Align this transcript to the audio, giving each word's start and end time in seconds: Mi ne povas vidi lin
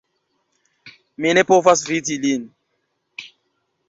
Mi 1.25 1.33
ne 1.37 1.43
povas 1.51 1.83
vidi 1.89 2.17
lin 2.23 2.47